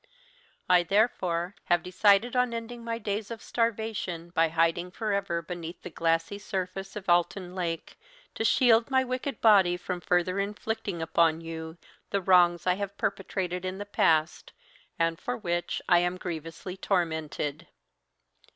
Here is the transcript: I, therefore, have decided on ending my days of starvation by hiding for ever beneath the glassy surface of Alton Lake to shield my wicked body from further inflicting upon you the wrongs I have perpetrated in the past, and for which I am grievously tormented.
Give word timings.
I, 0.67 0.81
therefore, 0.81 1.53
have 1.65 1.83
decided 1.83 2.35
on 2.35 2.55
ending 2.55 2.83
my 2.83 2.97
days 2.97 3.29
of 3.29 3.39
starvation 3.39 4.31
by 4.31 4.49
hiding 4.49 4.89
for 4.89 5.13
ever 5.13 5.43
beneath 5.43 5.83
the 5.83 5.91
glassy 5.91 6.39
surface 6.39 6.95
of 6.95 7.07
Alton 7.07 7.53
Lake 7.53 7.99
to 8.33 8.43
shield 8.43 8.89
my 8.89 9.03
wicked 9.03 9.41
body 9.41 9.77
from 9.77 10.01
further 10.01 10.39
inflicting 10.39 11.03
upon 11.03 11.39
you 11.41 11.77
the 12.09 12.19
wrongs 12.19 12.65
I 12.65 12.73
have 12.81 12.97
perpetrated 12.97 13.63
in 13.63 13.77
the 13.77 13.85
past, 13.85 14.53
and 14.97 15.19
for 15.19 15.37
which 15.37 15.83
I 15.87 15.99
am 15.99 16.17
grievously 16.17 16.77
tormented. 16.77 17.67